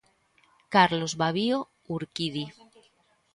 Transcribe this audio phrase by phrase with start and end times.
[0.73, 1.57] Carlos Babío
[1.95, 2.45] Urquidi.